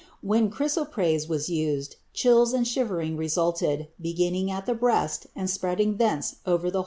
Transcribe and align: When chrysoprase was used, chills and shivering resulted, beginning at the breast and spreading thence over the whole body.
When 0.23 0.49
chrysoprase 0.49 1.29
was 1.29 1.47
used, 1.47 1.97
chills 2.11 2.53
and 2.53 2.67
shivering 2.67 3.17
resulted, 3.17 3.89
beginning 4.01 4.49
at 4.49 4.65
the 4.65 4.73
breast 4.73 5.27
and 5.35 5.47
spreading 5.47 5.97
thence 5.97 6.37
over 6.43 6.71
the 6.71 6.71
whole 6.71 6.73
body. 6.73 6.79